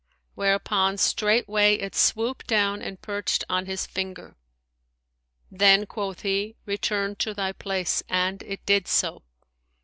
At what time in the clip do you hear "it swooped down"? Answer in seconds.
1.75-2.81